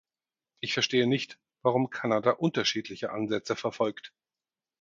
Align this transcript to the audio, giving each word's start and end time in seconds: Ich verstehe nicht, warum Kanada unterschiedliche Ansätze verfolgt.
Ich 0.61 0.73
verstehe 0.73 1.05
nicht, 1.05 1.37
warum 1.61 1.91
Kanada 1.91 2.31
unterschiedliche 2.31 3.11
Ansätze 3.11 3.55
verfolgt. 3.55 4.15